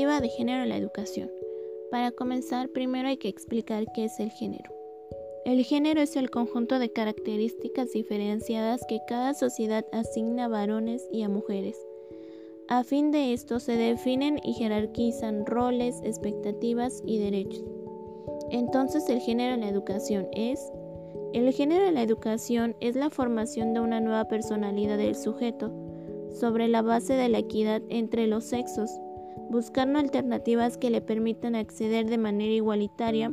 De 0.00 0.30
género 0.30 0.62
en 0.62 0.70
la 0.70 0.78
educación. 0.78 1.30
Para 1.90 2.10
comenzar, 2.10 2.70
primero 2.70 3.08
hay 3.08 3.18
que 3.18 3.28
explicar 3.28 3.84
qué 3.94 4.06
es 4.06 4.18
el 4.18 4.30
género. 4.30 4.72
El 5.44 5.62
género 5.62 6.00
es 6.00 6.16
el 6.16 6.30
conjunto 6.30 6.78
de 6.78 6.90
características 6.90 7.92
diferenciadas 7.92 8.80
que 8.88 9.00
cada 9.06 9.34
sociedad 9.34 9.84
asigna 9.92 10.46
a 10.46 10.48
varones 10.48 11.06
y 11.12 11.22
a 11.22 11.28
mujeres. 11.28 11.76
A 12.68 12.82
fin 12.82 13.10
de 13.10 13.34
esto 13.34 13.60
se 13.60 13.76
definen 13.76 14.40
y 14.42 14.54
jerarquizan 14.54 15.44
roles, 15.44 16.00
expectativas 16.02 17.02
y 17.04 17.18
derechos. 17.18 17.62
Entonces 18.50 19.06
el 19.10 19.20
género 19.20 19.54
en 19.54 19.60
la 19.60 19.68
educación 19.68 20.28
es 20.32 20.72
el 21.34 21.52
género 21.52 21.86
en 21.86 21.94
la 21.94 22.02
educación 22.02 22.74
es 22.80 22.96
la 22.96 23.10
formación 23.10 23.74
de 23.74 23.80
una 23.80 24.00
nueva 24.00 24.24
personalidad 24.28 24.96
del 24.96 25.14
sujeto 25.14 25.70
sobre 26.30 26.68
la 26.68 26.80
base 26.80 27.12
de 27.12 27.28
la 27.28 27.38
equidad 27.38 27.82
entre 27.90 28.26
los 28.26 28.44
sexos 28.44 28.90
buscando 29.50 29.98
alternativas 29.98 30.78
que 30.78 30.90
le 30.90 31.00
permitan 31.00 31.56
acceder 31.56 32.06
de 32.08 32.18
manera 32.18 32.52
igualitaria 32.52 33.32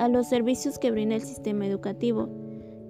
a 0.00 0.08
los 0.08 0.28
servicios 0.28 0.78
que 0.78 0.90
brinda 0.90 1.14
el 1.14 1.22
sistema 1.22 1.66
educativo, 1.66 2.28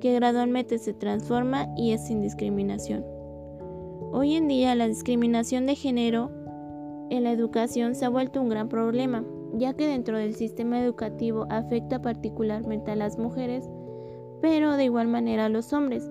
que 0.00 0.14
gradualmente 0.14 0.78
se 0.78 0.94
transforma 0.94 1.68
y 1.76 1.92
es 1.92 2.06
sin 2.06 2.22
discriminación. 2.22 3.04
Hoy 4.12 4.34
en 4.34 4.48
día 4.48 4.74
la 4.74 4.88
discriminación 4.88 5.66
de 5.66 5.74
género 5.74 6.30
en 7.10 7.24
la 7.24 7.32
educación 7.32 7.94
se 7.94 8.06
ha 8.06 8.08
vuelto 8.08 8.40
un 8.40 8.48
gran 8.48 8.68
problema, 8.68 9.24
ya 9.52 9.74
que 9.74 9.86
dentro 9.86 10.16
del 10.16 10.34
sistema 10.34 10.82
educativo 10.82 11.46
afecta 11.50 12.00
particularmente 12.00 12.90
a 12.90 12.96
las 12.96 13.18
mujeres, 13.18 13.68
pero 14.40 14.76
de 14.76 14.84
igual 14.84 15.08
manera 15.08 15.46
a 15.46 15.50
los 15.50 15.72
hombres, 15.72 16.10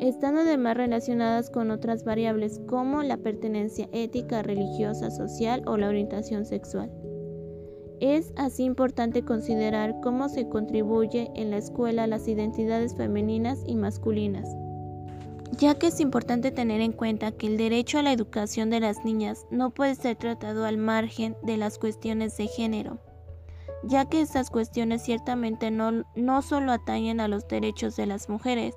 están 0.00 0.36
además 0.36 0.76
relacionadas 0.76 1.50
con 1.50 1.70
otras 1.70 2.04
variables 2.04 2.60
como 2.66 3.02
la 3.02 3.16
pertenencia 3.16 3.88
ética, 3.92 4.42
religiosa, 4.42 5.10
social 5.10 5.62
o 5.66 5.76
la 5.76 5.88
orientación 5.88 6.44
sexual. 6.44 6.90
Es 8.00 8.32
así 8.36 8.64
importante 8.64 9.24
considerar 9.24 10.00
cómo 10.02 10.28
se 10.28 10.48
contribuye 10.48 11.30
en 11.34 11.50
la 11.50 11.58
escuela 11.58 12.04
a 12.04 12.06
las 12.06 12.26
identidades 12.26 12.96
femeninas 12.96 13.62
y 13.66 13.76
masculinas, 13.76 14.48
ya 15.58 15.76
que 15.76 15.86
es 15.86 16.00
importante 16.00 16.50
tener 16.50 16.80
en 16.80 16.92
cuenta 16.92 17.32
que 17.32 17.46
el 17.46 17.56
derecho 17.56 17.98
a 17.98 18.02
la 18.02 18.12
educación 18.12 18.68
de 18.70 18.80
las 18.80 19.04
niñas 19.04 19.46
no 19.50 19.70
puede 19.70 19.94
ser 19.94 20.16
tratado 20.16 20.64
al 20.64 20.76
margen 20.76 21.36
de 21.42 21.56
las 21.56 21.78
cuestiones 21.78 22.36
de 22.36 22.48
género, 22.48 22.98
ya 23.84 24.06
que 24.06 24.20
estas 24.20 24.50
cuestiones 24.50 25.02
ciertamente 25.02 25.70
no, 25.70 26.04
no 26.16 26.42
solo 26.42 26.72
atañen 26.72 27.20
a 27.20 27.28
los 27.28 27.46
derechos 27.46 27.96
de 27.96 28.06
las 28.06 28.28
mujeres, 28.28 28.74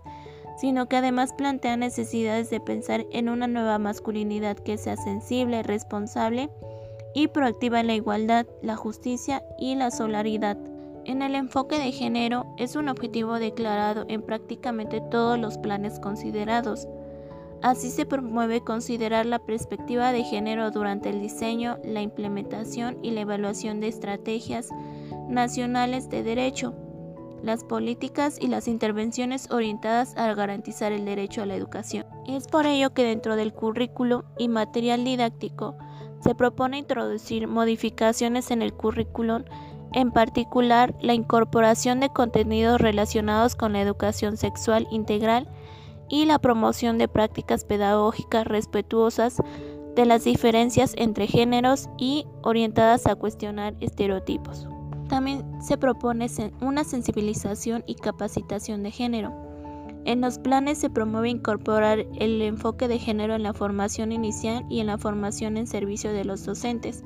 sino 0.57 0.87
que 0.87 0.97
además 0.97 1.33
plantea 1.33 1.77
necesidades 1.77 2.49
de 2.49 2.59
pensar 2.59 3.05
en 3.11 3.29
una 3.29 3.47
nueva 3.47 3.77
masculinidad 3.77 4.57
que 4.57 4.77
sea 4.77 4.97
sensible, 4.97 5.63
responsable 5.63 6.49
y 7.13 7.27
proactiva 7.27 7.79
en 7.79 7.87
la 7.87 7.95
igualdad, 7.95 8.47
la 8.61 8.75
justicia 8.75 9.43
y 9.59 9.75
la 9.75 9.91
solidaridad. 9.91 10.57
En 11.05 11.21
el 11.21 11.35
enfoque 11.35 11.79
de 11.79 11.91
género 11.91 12.45
es 12.57 12.75
un 12.75 12.89
objetivo 12.89 13.39
declarado 13.39 14.05
en 14.09 14.21
prácticamente 14.21 14.99
todos 14.99 15.39
los 15.39 15.57
planes 15.57 15.99
considerados. 15.99 16.87
Así 17.61 17.89
se 17.89 18.05
promueve 18.05 18.61
considerar 18.61 19.25
la 19.25 19.39
perspectiva 19.39 20.11
de 20.11 20.23
género 20.23 20.69
durante 20.69 21.09
el 21.09 21.21
diseño, 21.21 21.77
la 21.83 22.01
implementación 22.01 22.97
y 23.03 23.11
la 23.11 23.21
evaluación 23.21 23.79
de 23.79 23.87
estrategias 23.87 24.69
nacionales 25.27 26.09
de 26.09 26.23
derecho 26.23 26.75
las 27.43 27.63
políticas 27.63 28.37
y 28.39 28.47
las 28.47 28.67
intervenciones 28.67 29.49
orientadas 29.51 30.15
a 30.17 30.33
garantizar 30.33 30.91
el 30.91 31.05
derecho 31.05 31.41
a 31.41 31.45
la 31.45 31.55
educación. 31.55 32.05
Es 32.27 32.47
por 32.47 32.65
ello 32.65 32.93
que 32.93 33.03
dentro 33.03 33.35
del 33.35 33.53
currículo 33.53 34.25
y 34.37 34.47
material 34.47 35.03
didáctico 35.03 35.75
se 36.19 36.35
propone 36.35 36.79
introducir 36.79 37.47
modificaciones 37.47 38.51
en 38.51 38.61
el 38.61 38.73
currículum, 38.73 39.43
en 39.93 40.11
particular 40.11 40.95
la 41.01 41.13
incorporación 41.13 41.99
de 41.99 42.09
contenidos 42.09 42.81
relacionados 42.81 43.55
con 43.55 43.73
la 43.73 43.81
educación 43.81 44.37
sexual 44.37 44.87
integral 44.91 45.47
y 46.09 46.25
la 46.25 46.39
promoción 46.39 46.97
de 46.97 47.07
prácticas 47.07 47.65
pedagógicas 47.65 48.47
respetuosas 48.47 49.41
de 49.95 50.05
las 50.05 50.23
diferencias 50.23 50.93
entre 50.97 51.27
géneros 51.27 51.89
y 51.97 52.25
orientadas 52.43 53.07
a 53.07 53.15
cuestionar 53.15 53.75
estereotipos. 53.79 54.67
También 55.09 55.45
se 55.61 55.77
propone 55.77 56.27
una 56.61 56.83
sensibilización 56.83 57.83
y 57.87 57.95
capacitación 57.95 58.83
de 58.83 58.91
género. 58.91 59.33
En 60.05 60.21
los 60.21 60.39
planes 60.39 60.77
se 60.77 60.89
promueve 60.89 61.29
incorporar 61.29 62.05
el 62.17 62.41
enfoque 62.41 62.87
de 62.87 62.97
género 62.97 63.35
en 63.35 63.43
la 63.43 63.53
formación 63.53 64.11
inicial 64.11 64.65
y 64.69 64.79
en 64.79 64.87
la 64.87 64.97
formación 64.97 65.57
en 65.57 65.67
servicio 65.67 66.13
de 66.13 66.23
los 66.23 66.45
docentes. 66.45 67.03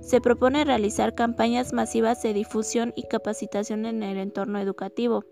Se 0.00 0.20
propone 0.20 0.64
realizar 0.64 1.14
campañas 1.14 1.72
masivas 1.72 2.22
de 2.22 2.34
difusión 2.34 2.92
y 2.94 3.04
capacitación 3.08 3.86
en 3.86 4.02
el 4.02 4.18
entorno 4.18 4.58
educativo, 4.58 5.24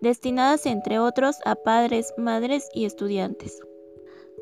destinadas 0.00 0.66
entre 0.66 0.98
otros 0.98 1.36
a 1.44 1.54
padres, 1.54 2.12
madres 2.16 2.68
y 2.74 2.84
estudiantes. 2.84 3.60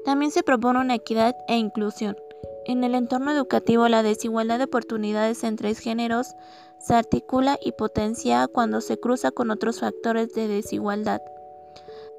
También 0.05 0.31
se 0.31 0.43
propone 0.43 0.81
una 0.81 0.95
equidad 0.95 1.37
e 1.47 1.57
inclusión. 1.57 2.17
En 2.67 2.85
el 2.85 2.95
entorno 2.95 3.33
educativo, 3.33 3.89
la 3.89 4.03
desigualdad 4.03 4.59
de 4.59 4.65
oportunidades 4.65 5.45
entre 5.45 5.75
géneros 5.75 6.35
se 6.79 6.95
articula 6.95 7.59
y 7.63 7.73
potencia 7.73 8.47
cuando 8.49 8.81
se 8.81 8.99
cruza 8.99 9.31
con 9.31 9.51
otros 9.51 9.81
factores 9.81 10.35
de 10.35 10.49
desigualdad. 10.49 11.21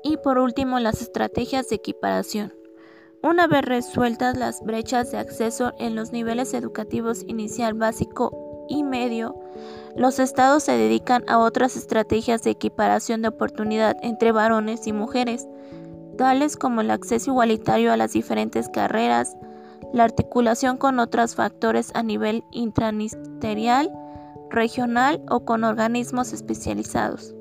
Y 0.04 0.18
por 0.18 0.40
último, 0.40 0.80
las 0.80 1.02
estrategias 1.02 1.70
de 1.70 1.76
equiparación. 1.76 2.54
Una 3.24 3.46
vez 3.46 3.64
resueltas 3.64 4.36
las 4.36 4.64
brechas 4.64 5.12
de 5.12 5.20
acceso 5.20 5.74
en 5.78 5.96
los 5.96 6.12
niveles 6.12 6.56
educativos 6.56 7.24
inicial, 7.28 7.76
básico 7.76 8.66
y 8.68 8.84
medio, 8.84 9.36
los 9.96 10.18
estados 10.18 10.64
se 10.64 10.72
dedican 10.72 11.24
a 11.28 11.38
otras 11.38 11.76
estrategias 11.76 12.42
de 12.42 12.50
equiparación 12.50 13.22
de 13.22 13.28
oportunidad 13.28 13.96
entre 14.02 14.32
varones 14.32 14.88
y 14.88 14.94
mujeres, 14.94 15.48
tales 16.18 16.58
como 16.58 16.82
el 16.82 16.90
acceso 16.90 17.30
igualitario 17.30 17.94
a 17.94 17.98
las 17.98 18.14
diferentes 18.14 18.70
carreras, 18.70 19.38
la 19.94 20.04
articulación 20.04 20.78
con 20.78 21.00
otros 21.00 21.36
factores 21.36 21.92
a 21.94 22.04
nivel 22.04 22.44
intraministerial, 22.52 23.92
regional 24.50 25.22
o 25.30 25.46
con 25.46 25.64
organismos 25.64 26.34
especializados. 26.34 27.36